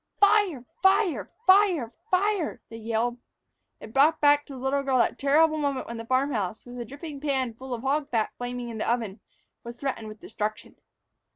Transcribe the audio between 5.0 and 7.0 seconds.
terrible moment when the farm house, with a